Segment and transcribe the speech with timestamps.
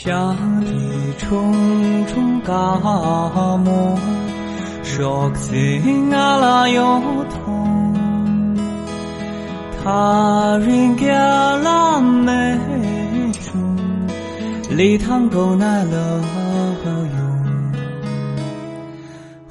[0.00, 0.70] 乡的
[1.18, 3.98] 重重高木，
[4.84, 5.82] 说起
[6.12, 8.54] 阿拉有痛，
[9.82, 12.32] 他人给拉美
[13.32, 13.76] 中，
[14.70, 16.22] 礼堂够那了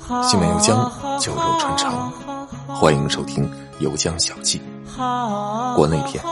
[0.08, 0.24] 用。
[0.24, 0.90] 西门游江，
[1.20, 2.10] 酒肉穿肠，
[2.70, 3.44] 欢迎收听
[3.80, 4.62] 《游江小记》
[5.76, 6.24] 国内篇，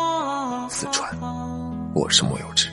[0.69, 1.05] 四川，
[1.93, 2.69] 我是莫有志。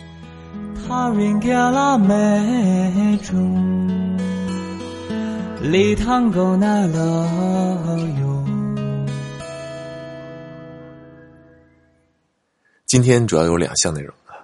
[0.95, 3.89] 他人给拉美中，
[5.63, 8.87] 礼堂够那了用。
[12.85, 14.37] 今天主要有两项内容啊，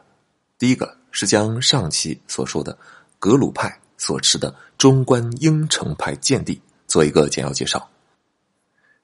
[0.58, 2.78] 第一个是将上期所说的
[3.18, 7.86] 格鲁派所持的中观应成派见地做一个简要介绍。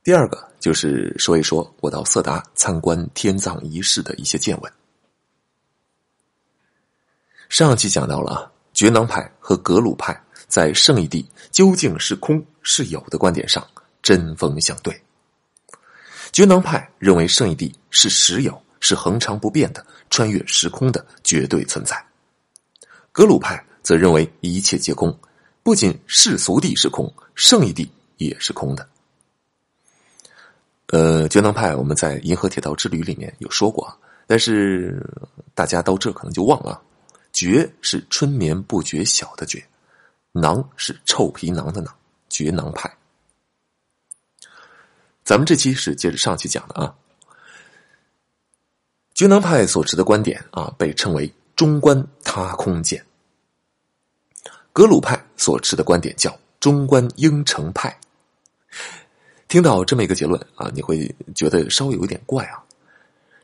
[0.02, 4.73] 第二个就是说一说我到色达参观天葬仪式的一些见闻。
[7.48, 13.64] 上期讲到了啊觉囊派和格鲁派在圣义地究竟是空是有的观点上
[14.02, 15.01] 针锋相对。
[16.32, 21.96] 觉囊派认为圣义地是实有，是恒常不变的，穿越时空的绝对存在；
[23.12, 25.16] 格鲁派则认为一切皆空，
[25.62, 28.88] 不仅世俗地是空，圣义地也是空的。
[30.88, 35.01] 呃，觉囊派我们在《银河铁道之旅》里面有说过啊，但是
[35.54, 36.82] 大家到这可能就忘了。
[37.35, 39.63] 觉是春眠不觉晓的觉，
[40.32, 41.93] 囊是臭皮囊的囊，
[42.29, 42.96] 觉囊派。
[45.24, 46.95] 咱们这期是接着上期讲的啊。
[49.15, 53.04] 觉囊派所持的观点啊，被称为中观他空见。
[54.73, 57.98] 格鲁派所持的观点叫中观应成派。
[59.48, 62.63] 听到这么一个结论啊，你会觉得稍微有一点怪啊。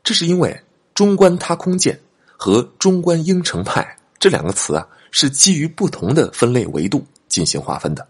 [0.01, 1.99] 这是因为中观他空见。
[2.43, 8.07] 和中观应成派这两个词啊，是基于不同的分类维度进行划分的。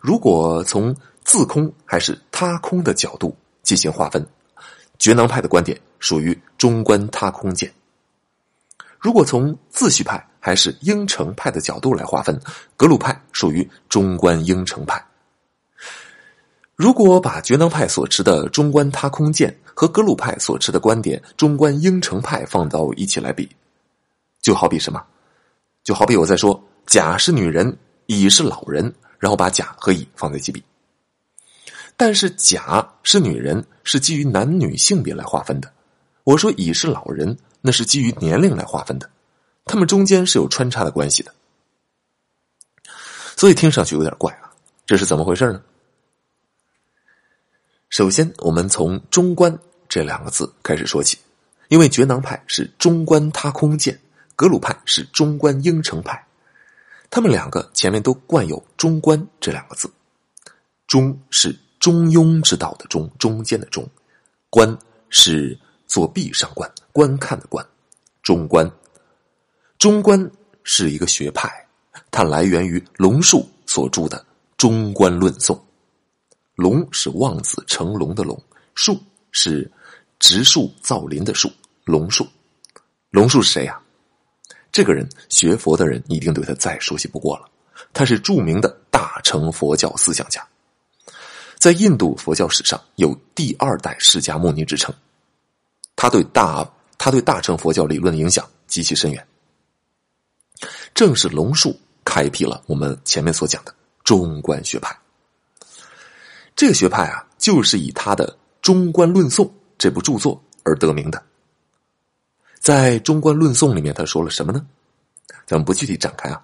[0.00, 4.26] 如果从自空还是他空的角度进行划分，
[4.98, 7.68] 觉囊派的观点属于中观他空见；
[8.98, 12.40] 如果从自序派还是应成派的角度来划分，
[12.78, 15.04] 格鲁派属于中观应成派。
[16.74, 23.48] 如果把觉囊派所持的中观他空见和格鲁派所持的观点中观应成派放到一起来比，
[24.40, 25.02] 就好比什么？
[25.84, 30.62] 就好比我在说甲是女人，乙是老人，然后把甲和乙放在一起比。
[31.96, 35.70] 但是甲是女人是基于男女性别来划分的，
[36.24, 39.08] 我说乙是老人，那是基于年龄来划分的，
[39.66, 41.32] 他们中间是有穿插的关系的，
[43.36, 44.50] 所以听上去有点怪啊，
[44.86, 45.60] 这是怎么回事呢？
[47.92, 49.54] 首先，我们从“中观”
[49.86, 51.18] 这两个字开始说起，
[51.68, 54.00] 因为觉囊派是中观他空见，
[54.34, 56.26] 格鲁派是中观应成派，
[57.10, 59.92] 他们两个前面都冠有“中观”这两个字。
[60.86, 63.84] 中是中庸之道的中，中间的中；
[64.48, 64.74] 观
[65.10, 67.62] 是做壁上观，观看的观。
[68.22, 68.70] 中观，
[69.78, 70.30] 中观
[70.64, 71.66] 是一个学派，
[72.10, 74.16] 它来源于龙树所著的
[74.56, 75.54] 《中观论颂》。
[76.62, 78.40] 龙是望子成龙的龙，
[78.76, 78.96] 树
[79.32, 79.68] 是
[80.20, 81.50] 植树造林的树。
[81.82, 82.24] 龙树，
[83.10, 83.80] 龙树是谁呀？
[84.70, 87.50] 这个人学佛的人一定对他再熟悉不过了。
[87.92, 90.46] 他是著名的大乘佛教思想家，
[91.56, 94.94] 在印度佛教史上有第二代释迦牟尼之称。
[95.96, 96.64] 他对大
[96.96, 99.26] 他对大乘佛教理论的影响极其深远。
[100.94, 103.74] 正是龙树开辟了我们前面所讲的
[104.04, 104.96] 中观学派。
[106.62, 108.24] 这个学派啊，就是以他的
[108.60, 109.44] 《中观论颂》
[109.76, 111.20] 这部著作而得名的。
[112.60, 114.64] 在《中观论颂》里面，他说了什么呢？
[115.44, 116.40] 咱们不具体展开啊。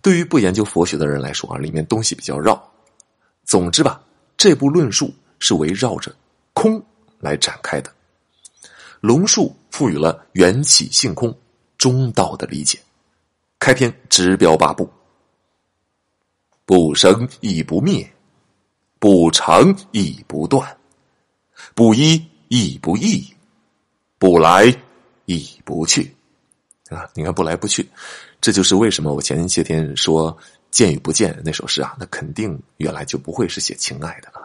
[0.00, 2.72] 对于不研究佛学的人来说啊，里面东西比较绕。
[3.42, 4.00] 总之吧，
[4.36, 6.14] 这部论述是围绕着
[6.52, 6.80] 空
[7.18, 7.92] 来展开的。
[9.00, 11.36] 龙树赋予了缘起性空
[11.76, 12.78] 中道的理解。
[13.58, 14.88] 开篇直标八部：
[16.64, 18.08] 不生亦不灭。
[18.98, 20.76] 不长亦不断，
[21.74, 23.24] 不依亦不异，
[24.18, 24.74] 不来
[25.26, 26.14] 亦不去，
[26.88, 27.08] 啊！
[27.14, 27.88] 你看不来不去，
[28.40, 30.36] 这就是为什么我前些天说
[30.72, 34.42] “见与不见”那首诗啊，那肯定原来就不会是写情爱的啊。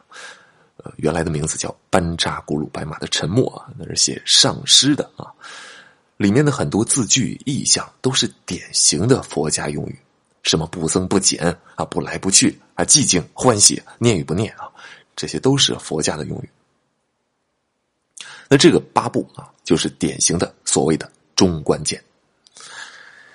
[0.78, 5.32] 呃，原来的名字叫《班扎古鲁白马的沉默》啊，那是写上诗的啊。
[6.18, 10.00] 里面的很多字句意象都是典型的佛家用语。
[10.44, 11.44] 什么不增不减
[11.76, 14.70] 啊，不来不去啊，寂静欢喜，念与不念啊，
[15.16, 16.50] 这些都是佛家的用语。
[18.48, 22.02] 那这个八部啊，就是典型的所谓的中观见。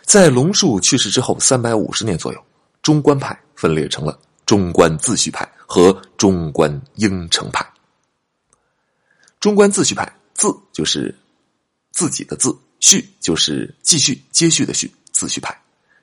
[0.03, 2.45] 在龙树去世之后三百五十年左右，
[2.83, 7.67] 中观派分裂成了中观自续派和中观应成派。
[9.41, 11.15] 中观自续派，自就是
[11.91, 15.53] 自己的自，续就是继续接续的续，自续派；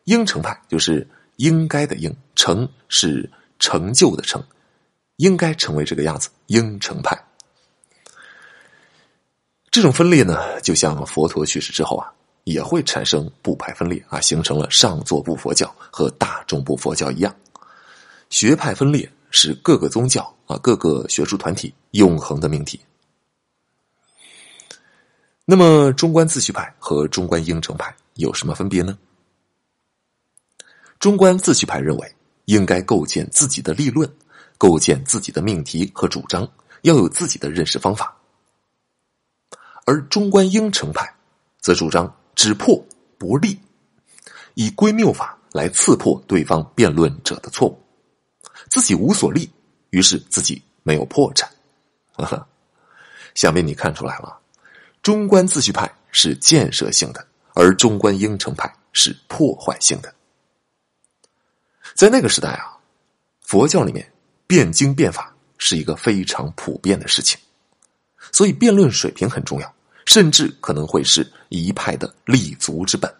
[0.05, 3.29] 应成派就是应该的应，成是
[3.59, 4.43] 成就的成，
[5.17, 7.15] 应该成为这个样子，应成派。
[9.69, 12.13] 这种分裂呢，就像佛陀去世之后啊，
[12.45, 17.35] 也会产生部派分裂啊，形成了上座部佛教和大众部佛教一样。
[18.29, 22.79] 学派分裂是各个宗教啊、各个学术团体永恒的命题。
[25.43, 28.97] 那么，中观自续派和中观应成派有什么分别呢？
[31.05, 32.15] 中观自序派认为，
[32.45, 34.11] 应该构建自己的立论，
[34.57, 38.17] 构建自己的命题和主张，要有自己的认识方法。
[39.85, 41.07] 而中观应成派
[41.59, 42.83] 则主张只破
[43.19, 43.55] 不立，
[44.55, 47.79] 以归谬法来刺破对方辩论者的错误，
[48.67, 49.47] 自己无所立，
[49.91, 51.45] 于是自己没有破绽。
[52.13, 52.47] 呵呵
[53.35, 54.39] 想必你看出来了，
[55.03, 57.23] 中观自序派是建设性的，
[57.53, 60.14] 而中观应成派是破坏性的。
[61.93, 62.77] 在那个时代啊，
[63.41, 64.11] 佛教里面
[64.47, 67.39] 辩经辩法是一个非常普遍的事情，
[68.31, 69.71] 所以辩论水平很重要。
[70.05, 73.11] 甚至可能会是一派的立足之本，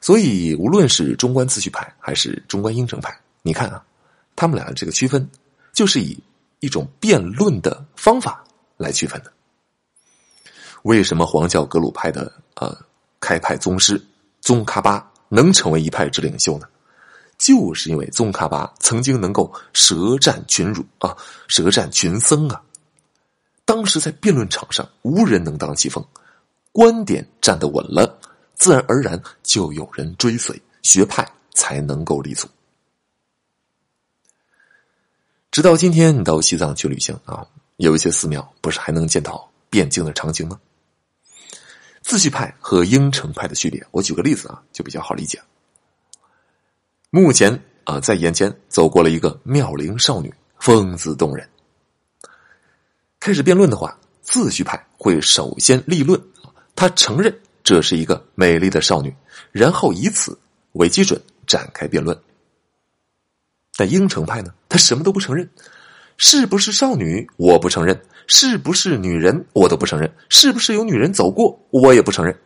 [0.00, 3.80] 所以无论是中观次序派还是中观应成派，你看啊，
[4.34, 5.30] 他们俩的这个区分，
[5.72, 6.18] 就是以
[6.58, 8.42] 一种辩论的方法
[8.76, 9.32] 来区分的。
[10.82, 12.76] 为什么黄教格鲁派的呃
[13.20, 14.04] 开派宗师
[14.40, 16.66] 宗喀巴能成为一派之领袖呢？
[17.38, 21.16] 就是因为宗喀巴曾经能够舌战群儒啊，
[21.46, 22.60] 舌战群僧啊。
[23.64, 26.04] 当时在辩论场上，无人能当其锋，
[26.72, 28.18] 观点站得稳了，
[28.54, 32.48] 自然而然就有人追随，学派才能够立足。
[35.50, 37.46] 直到今天，你到西藏去旅行啊，
[37.76, 40.58] 有一些寺庙不是还能见到辩经的场景吗？
[42.08, 45.38] 自序派和应承派的区别，我举个例子啊，就比较好理解。
[47.10, 51.46] 目前啊，在眼前走过了一个妙龄少女，风姿动人。
[53.20, 56.18] 开始辩论的话，自序派会首先立论，
[56.74, 59.14] 他承认这是一个美丽的少女，
[59.52, 60.38] 然后以此
[60.72, 62.18] 为基准展开辩论。
[63.76, 65.46] 但应承派呢，他什么都不承认，
[66.18, 72.38] 是不是少女我不承认，是不是女人我都不承认，是不是有女人走过我也不承认，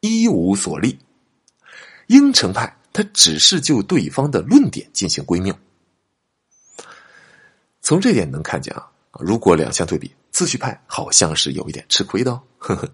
[0.00, 0.96] 一无所立。
[2.08, 5.52] 应成派他只是就对方的论点进行归谬。
[7.80, 8.86] 从这点能看见啊。
[9.20, 12.42] 如果两相对比，自序派好像是有一点吃亏的哦。
[12.58, 12.88] 呵呵。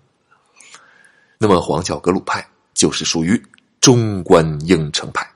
[1.38, 3.42] 那么黄教格鲁派就是属于
[3.80, 5.29] 中观应成派。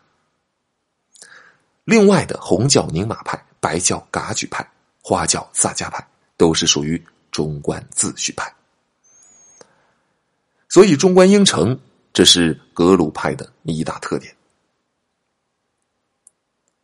[1.84, 4.68] 另外的红教宁玛派、白教噶举派、
[5.00, 8.52] 花教萨迦派都是属于中观自序派。
[10.68, 11.78] 所以中观应成，
[12.12, 14.34] 这是格鲁派的一大特点。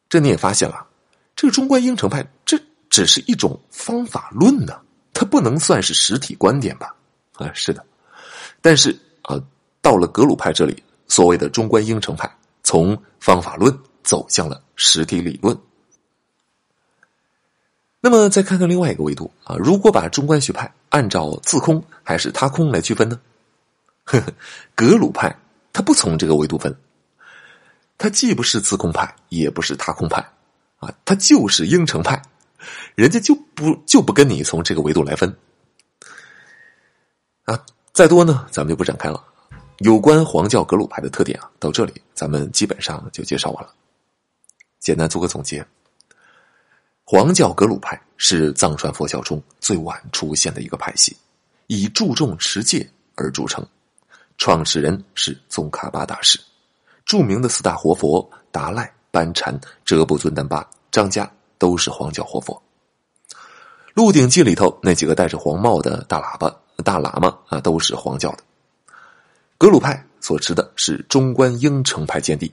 [0.08, 0.86] 这你也发现了，
[1.34, 2.60] 这个中观应成派这。
[2.90, 4.80] 只是一种方法论呢，
[5.14, 6.92] 它不能算是实体观点吧？
[7.34, 7.86] 啊，是的。
[8.60, 8.90] 但是
[9.22, 9.40] 啊，
[9.80, 12.28] 到了格鲁派这里，所谓的中观应成派，
[12.64, 13.72] 从方法论
[14.10, 15.56] 走向了实体理论。
[18.00, 23.20] 那么，再看看另外一个维度啊，如果把中观学派按照自空还是他空来区分呢？
[24.02, 24.32] 呵呵，
[24.74, 25.38] 格鲁派
[25.72, 26.76] 他不从这个维度分，
[27.98, 30.20] 他既不是自空派，也不是他空派，
[30.80, 32.20] 啊，他就是应成派。
[32.96, 35.32] 人家就不就不跟你从这个维度来分
[37.44, 37.64] 啊！
[37.92, 39.22] 再多呢，咱们就不展开了。
[39.78, 43.72] 有关黄教格鲁派的特点啊，到这里咱们基本上就介绍完了。
[44.80, 45.64] 简单做个总结：
[47.04, 51.16] 黄教格鲁派是藏传佛教中最晚出现的一个派系，
[51.68, 53.64] 以注重持戒而著称。
[54.38, 56.40] 创始人是宗喀巴大师，
[57.04, 61.30] 著名的四大活佛达赖、班禅、哲布尊丹巴、张家。
[61.60, 62.54] 都是黄教活佛，
[63.92, 66.48] 《鹿鼎记》里头那几个戴着黄帽的大喇叭、
[66.82, 68.38] 大喇嘛啊，都是黄教的。
[69.58, 72.50] 格鲁派所持的是中观应成派见地，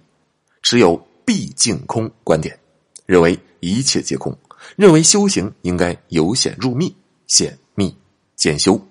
[0.62, 2.58] 持有毕竟空观点，
[3.06, 4.34] 认为一切皆空，
[4.78, 6.96] 认为修行应该由显入密，
[7.28, 7.94] 显密
[8.38, 8.82] 渐修。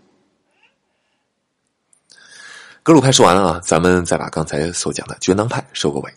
[2.82, 6.12] 格鲁派说完了啊，咱们再把刚才所讲的觉囊派收个尾。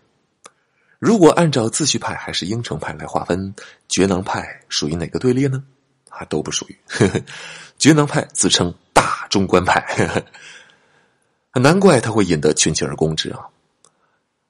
[1.00, 3.56] 如果按照自序派还是应成派来划分，
[3.88, 5.64] 觉囊派属于哪个队列呢？
[6.10, 6.78] 啊，都不属于。
[7.80, 9.82] 觉囊派自称大中观派，
[11.56, 13.48] 难怪他会引得群起而攻之啊！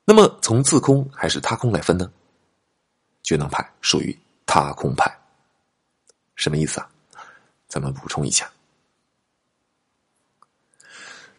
[0.09, 2.11] 那么从自空还是他空来分呢？
[3.21, 5.07] 觉囊派属于他空派，
[6.33, 6.89] 什么意思啊？
[7.67, 8.51] 咱们补充一下，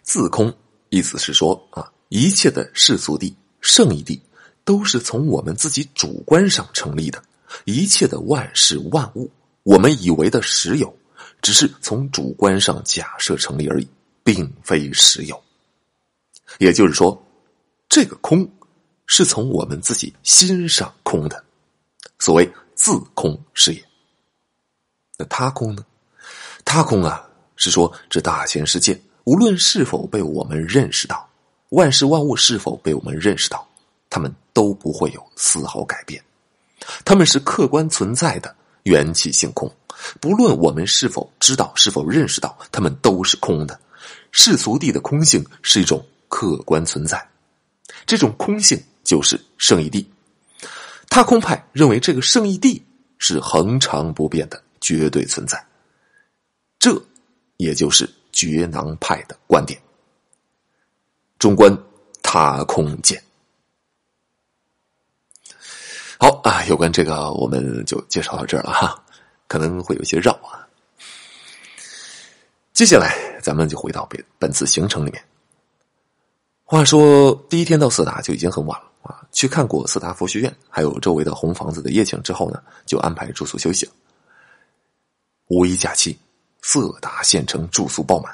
[0.02, 0.56] 自空
[0.88, 4.22] 意思是说啊，一切的世俗地、圣义地
[4.64, 7.20] 都是从我们自己主观上成立的，
[7.64, 9.28] 一切的万事万物，
[9.64, 10.96] 我们以为的实有，
[11.42, 13.88] 只是从主观上假设成立而已，
[14.22, 15.42] 并非实有。
[16.58, 17.20] 也就是说，
[17.88, 18.48] 这个空
[19.12, 21.44] 是从我们自己心上空的，
[22.20, 23.84] 所谓自空是也。
[25.18, 25.84] 那他空呢？
[26.64, 31.28] 他空啊，是说这大千世界，无论是否被我们认识到，
[31.70, 33.68] 万事万物是否被我们认识到，
[34.08, 36.22] 他们都不会有丝毫改变。
[37.04, 39.68] 他们是客观存在的元气性空，
[40.20, 43.78] 不论我们是否知道、是否认识到，他们都是空的。
[44.30, 47.28] 世俗地的空性是一种客观存在，
[48.06, 50.08] 这种空性就是圣义地。
[51.08, 52.84] 踏空派认为这个圣义地
[53.18, 55.62] 是恒常不变的绝对存在。
[56.78, 57.00] 这，
[57.56, 59.80] 也就是觉囊派的观点。
[61.38, 61.76] 中观
[62.22, 63.22] 踏空见。
[66.18, 69.02] 好啊，有关这个我们就介绍到这儿了哈，
[69.48, 70.68] 可能会有些绕啊。
[72.72, 75.24] 接下来咱们就回到本本次行程里面。
[76.70, 83.90] 话说第一天到色达就已经很晚了啊，去看过色达佛学院还有周围的红房子的夜景之后呢，就安排住宿休息。
[85.48, 86.16] 五一假期。
[86.62, 88.32] 色达县城住宿爆满，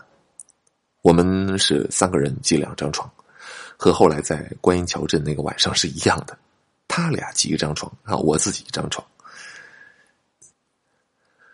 [1.00, 3.10] 我们是三个人挤两张床，
[3.76, 6.36] 和后来在观音桥镇那个晚上是一样的。
[6.88, 9.06] 他俩挤一张床啊，我自己一张床。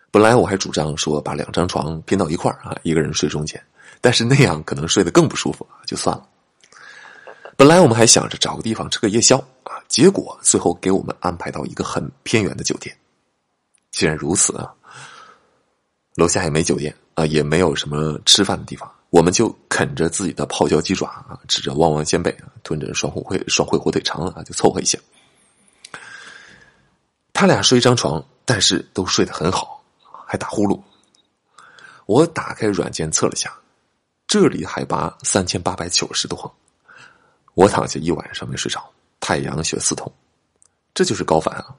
[0.09, 3.63] 本来我还主张说把两张床拼到一块啊，一个人睡中间，
[4.01, 6.27] 但是那样可能睡得更不舒服，就算了。
[7.55, 12.95] 本来我们还想着找个地方吃个夜宵啊，结果最后给我们安排到一个很偏远的酒店。
[13.91, 14.73] 既然如此啊。
[16.15, 24.99] 楼下也没酒店啊，也没有什么吃饭的地方，我们就啃着自己的泡椒鸡爪啊，吃着旺旺仙贝啊，吞着双汇双汇火腿肠啊，就凑合一下。
[27.33, 29.83] 他俩睡一张床，但是都睡得很好，
[30.27, 30.79] 还打呼噜。
[32.05, 33.51] 我打开软件测了下，
[34.27, 36.55] 这里海拔三千八百九十多，
[37.53, 38.83] 我躺下一晚上没睡着，
[39.19, 40.11] 太阳穴刺痛，
[40.93, 41.75] 这就是高反啊！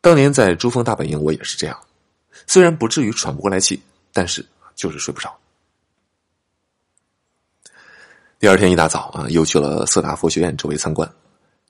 [0.00, 1.78] 当年在珠峰大本营，我也是这样。
[2.46, 3.82] 虽然不至于喘不过来气，
[4.12, 4.44] 但是
[4.74, 5.34] 就是睡不着。
[8.38, 11.10] 第二天一大早啊，又去了色达佛学院周围参观，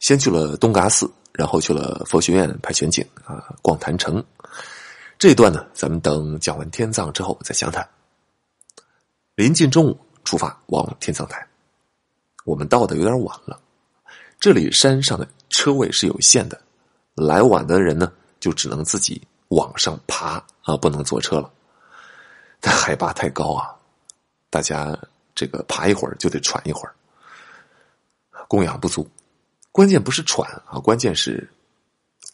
[0.00, 4.22] 先去了东嘎寺，然后去了佛学院拍全景啊，逛坛城。
[5.18, 7.88] 这一段呢，咱们等讲完天葬之后再详谈。
[9.34, 11.44] 临近中午，出发往天葬台。
[12.48, 13.60] 我们到的有点晚了，
[14.40, 16.58] 这里山上的车位是有限的，
[17.14, 19.20] 来晚的人呢，就只能自己。
[19.48, 21.50] 往上爬啊，不能坐车了。
[22.58, 23.76] 但海拔太高啊，
[24.48, 24.98] 大家
[25.34, 26.94] 这个爬一会儿就得喘一会儿，
[28.46, 29.06] 供氧不足。
[29.70, 31.46] 关键不是喘啊，关键是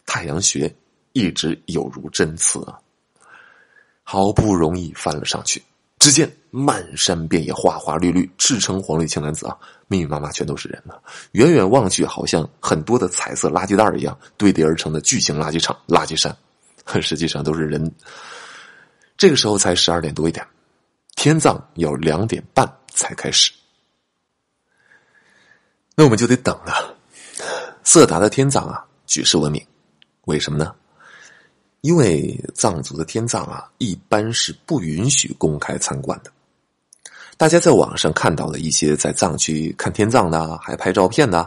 [0.06, 0.72] 太阳穴
[1.12, 2.78] 一直有如针刺啊。
[4.04, 5.60] 好不容易翻了上去，
[6.04, 9.56] 只见漫山遍野花花绿绿、赤橙黄绿青蓝紫啊，
[9.88, 10.92] 密密麻麻全都是人呢。
[11.32, 16.36] 远远望去，好像很多的彩色垃圾袋一样堆叠而成的巨型垃圾场、垃圾山。
[17.00, 17.90] 实际上都是人。
[19.16, 20.46] 这个时候才十二点多一点，
[21.16, 23.50] 天葬要两点半才开始，
[25.96, 26.94] 那我们就得等了。
[27.82, 29.66] 色达的天葬啊，举世闻名，
[30.26, 30.74] 为什么呢？
[31.84, 36.32] 因为藏族的天葬啊，一般是不允许公开参观的。
[37.36, 41.40] 大家在网上看到的一些在藏区看天葬的，还拍照片的，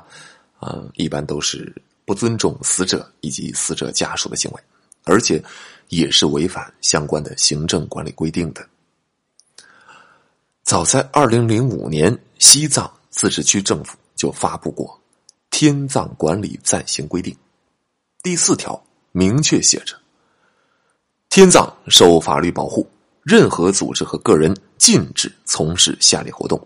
[0.59, 1.73] 啊，一般都是
[2.05, 4.61] 不尊重死者以及死者家属的行为。
[5.05, 5.43] 而且，
[5.89, 8.63] 也是违反相关的行政管理规定的。
[10.61, 14.87] 早在二零零五年，西藏自治区政府就发布过
[15.49, 17.33] 《天葬管理暂行规定》，
[18.21, 18.79] 第四条
[19.13, 19.97] 明确写着
[21.37, 22.89] ：“天葬受法律保护，
[23.21, 26.59] 任何组织和个人禁止从事下列活动：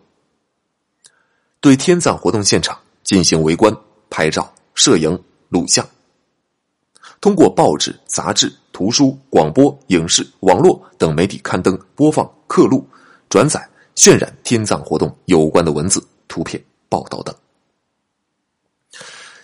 [1.60, 3.76] 对天葬活动现场进行围观、
[4.10, 5.86] 拍照、摄影、录像。”
[7.20, 12.88] 通过报纸、杂志、图书、广播、影视、网络等媒体刊登、播放、刻录、
[13.28, 17.36] 转载、渲染天葬活动有关的文字、图片、报道等，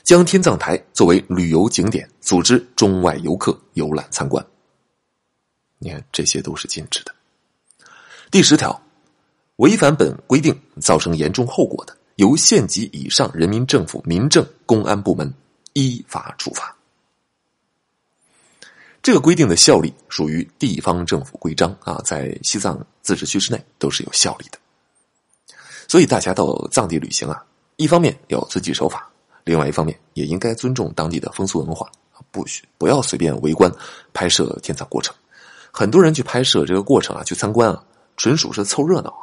[0.04, 4.42] 将天葬台作为旅游景点，组织中外游客游览参观。
[5.80, 7.14] 你看，这些都是禁止的。
[8.32, 8.82] 第十条，
[9.58, 15.32] 违反本规定造成严重后果的，由县级以上人民政府民政公安部门
[15.74, 16.76] 依法处罚。
[19.04, 24.60] 这个规定的效力属于地方政府规章啊，在西藏自治区之内都是有效力的。
[25.88, 27.42] 所以大家到藏地旅行啊，
[27.78, 29.10] 一方面要遵纪守法，
[29.46, 31.90] 另外一方面也应该尊重当地的风俗文化，
[32.32, 33.72] 不许不要随便围观
[34.12, 35.16] 拍摄天葬过程。
[35.78, 37.84] 很多人去拍摄这个过程啊，去参观啊，
[38.16, 39.14] 纯属是凑热闹。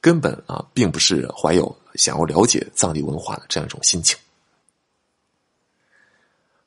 [0.00, 4.16] 根本啊，并不是怀有想要了解藏地文化的这样一种心情。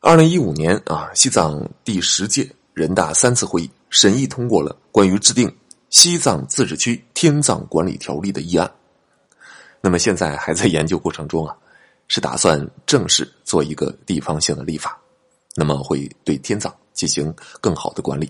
[0.01, 5.49] 二零一五年啊，西藏第十届人大三次会议审议通过了关于制定
[5.89, 8.69] 西藏自治区天葬管理条例的议案。
[9.79, 11.55] 那么现在还在研究过程中啊，
[12.09, 14.99] 是打算正式做一个地方性的立法，
[15.55, 18.29] 那么会对天葬进行更好的管理。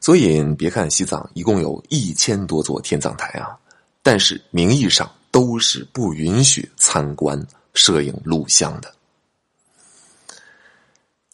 [0.00, 3.58] 所以，你别看西藏一共有一千多座天葬台啊，
[4.02, 8.94] 但是名义上都是不允许参观、摄影、录像的。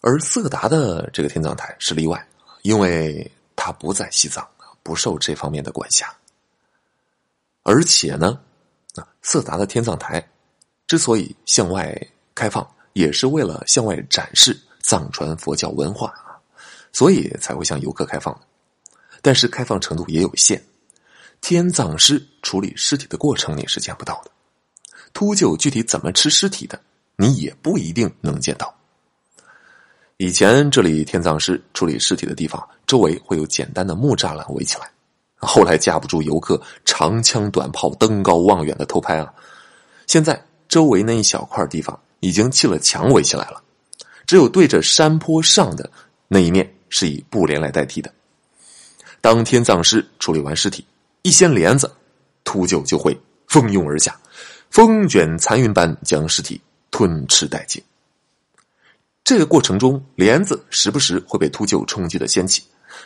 [0.00, 2.26] 而色达的这个天葬台是例外，
[2.62, 4.46] 因为它不在西藏，
[4.82, 6.12] 不受这方面的管辖。
[7.62, 8.40] 而且呢，
[8.94, 10.26] 啊，色达的天葬台
[10.86, 11.94] 之所以向外
[12.34, 16.40] 开放，也是为了向外展示藏传佛教文化啊，
[16.92, 18.36] 所以才会向游客开放。
[19.22, 20.62] 但是开放程度也有限，
[21.40, 24.30] 天葬师处理尸体的过程你是见不到的，
[25.14, 26.78] 秃鹫具体怎么吃尸体的，
[27.16, 28.74] 你也不一定能见到。
[30.16, 34.90] 以前这里天葬师处理尸体的地方，周围会有简单的木栅栏围起来，
[35.36, 39.32] 后来架不住游客长枪短炮、登高望远的偷拍啊，
[40.06, 43.62] 现在周围那一小块地方已经砌了墙围起来了，
[44.26, 45.90] 只有对着山坡上的
[46.28, 48.12] 那一面是以布帘来代替的。
[49.22, 50.84] 当天葬师处理完尸体，
[51.22, 51.88] 一掀帘子，
[52.42, 54.18] 秃鹫就会蜂拥而下，
[54.68, 56.60] 风卷残云般将尸体
[56.90, 57.80] 吞吃殆尽。
[59.22, 62.64] 这个过程中，帘子时不时会被秃鹫冲击的掀起，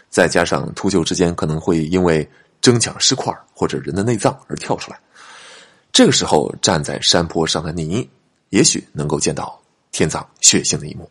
[0.08, 2.26] 再加上秃鹫之间可能会因为
[2.62, 4.98] 争抢尸块或者人的内脏而跳出来，
[5.92, 8.08] 这个时候站在山坡上的你，
[8.48, 9.60] 也许能够见到
[9.92, 11.10] 天葬血腥的一幕。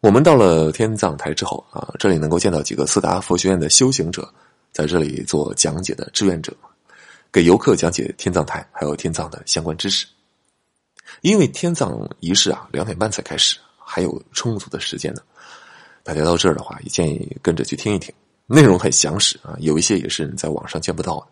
[0.00, 4.26] 我们到了天葬台之后啊，这里能够见到几个四达佛学院的修行者，
[4.72, 6.56] 在这里做讲解的志愿者，
[7.30, 10.06] 给游客讲解天葬台还有天葬的相关知识。
[11.20, 15.20] 因为天葬仪式啊两点半才开始，还有充足的时间呢。
[16.02, 18.14] 大家到这儿的话，也建议跟着去听一听，
[18.46, 21.26] 内容很详实啊，有一些也是你在网上见不到的。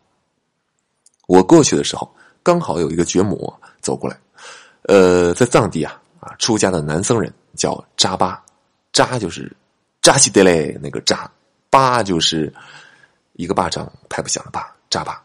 [1.26, 3.50] 我过去的时候，刚好有一个觉母
[3.80, 4.20] 走过来，
[4.82, 8.44] 呃，在藏地啊啊，出家的男僧人叫扎巴。
[8.98, 9.56] 扎就是
[10.02, 11.30] 扎西德勒那个扎，
[11.70, 12.52] 巴就是
[13.34, 15.22] 一个巴掌拍不响的巴，扎巴。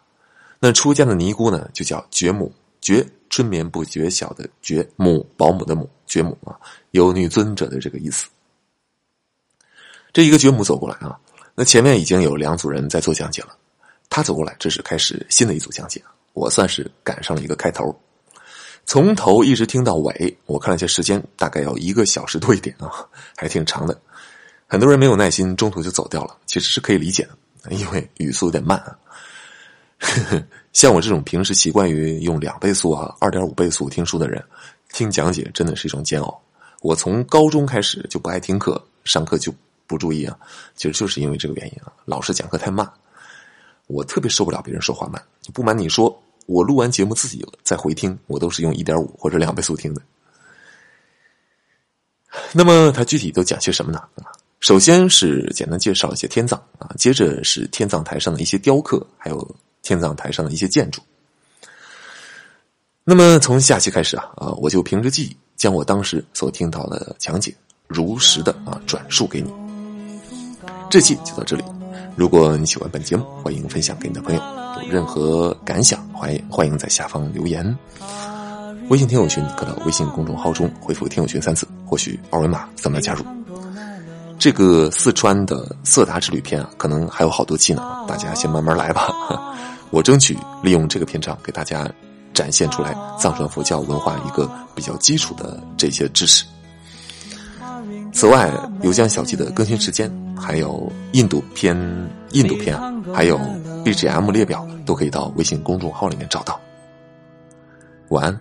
[0.60, 6.54] 那出家的尼姑呢，就叫觉母，觉春眠不觉晓的觉母，保姆的母，觉母啊，
[6.92, 8.28] 有女尊者的这个意思。
[10.12, 11.20] 这一个觉母走过来啊，
[11.56, 13.58] 那前面已经有两组人在做讲解了，
[14.08, 16.00] 他走过来，这是开始新的一组讲解，
[16.34, 18.00] 我算是赶上了一个开头。
[18.86, 22.92] 从头一直听到尾，我看了一下时间，大概要一个小时多一点啊，
[23.36, 24.00] 还挺长的。
[24.68, 27.24] 很多人没有耐心，中途就走掉了，其实是可以理解
[27.64, 28.98] 的，因为语速有点慢啊。
[30.74, 34.44] 像我这种平时习惯于用两倍速啊、二点五倍速听书的人，
[34.92, 36.42] 听讲解真的是一种煎熬。
[36.82, 39.54] 我从高中开始就不爱听课，上课就
[39.88, 40.38] 不注意啊，
[40.76, 41.94] 其实就是因为这个原因啊。
[42.04, 42.92] 老师讲课太慢，
[43.88, 45.24] 我特别受不了别人说话慢。
[45.54, 46.22] 不瞒你说。
[46.46, 50.02] 我录完节目自己再回听，我都是用一点五或者两倍速听的。
[52.52, 54.02] 那么他具体都讲些什么呢？
[54.60, 61.02] 首先是简单介绍一些天葬啊，接着是天葬台上的一些雕刻，还有天葬台上的一些建筑。
[63.04, 67.54] 那么从下期开始啊啊，我就凭着记忆，将我当时所听到的讲解
[67.88, 69.63] 如实的啊转述给你。
[70.94, 71.64] 这期就到这里，
[72.16, 74.40] 如果你喜欢本节目，欢迎分享给你的朋友。
[74.84, 77.66] 有任何感想，欢迎欢迎在下方留言。
[78.90, 83.26] 微信听友群可到微信公众号中回复“听友群”三次，获取二维码，怎么加入？
[84.38, 89.10] 这个四川的色达之旅篇啊，可能还有好多期呢，大家先慢慢来吧。
[89.90, 91.90] 我争取利用这个篇章给大家
[92.36, 96.46] 展现出来藏传佛教文化一个比较基础的这些知识。
[98.14, 98.54] 此外，
[98.84, 101.76] 有江小记的更新时间，还有印度片、
[102.32, 102.78] 印度片，
[103.14, 103.40] 还有。
[103.84, 106.58] BGM 列表都可以到微信公众号里面找到。
[108.08, 108.40] 晚安。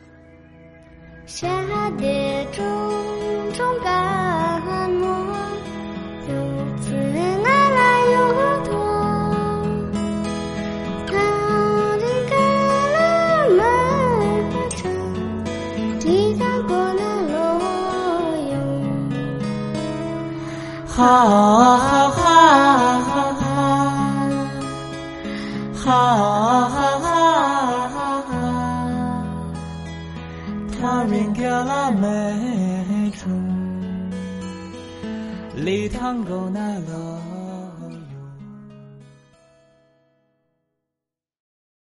[1.26, 1.48] 下
[1.98, 2.64] 跌中
[3.52, 4.21] 中感
[21.02, 21.08] 哈
[21.78, 22.22] 哈哈
[25.74, 25.90] 哈哈
[26.68, 27.10] 哈
[28.22, 28.30] 哈，
[30.70, 32.06] 他人给了美
[33.20, 33.26] 中，
[35.56, 36.71] 礼堂够那。